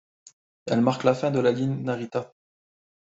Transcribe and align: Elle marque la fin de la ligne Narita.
Elle 0.65 0.81
marque 0.81 1.03
la 1.03 1.13
fin 1.13 1.29
de 1.29 1.39
la 1.39 1.51
ligne 1.51 1.83
Narita. 1.83 2.33